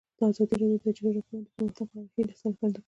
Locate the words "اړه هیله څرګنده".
1.99-2.73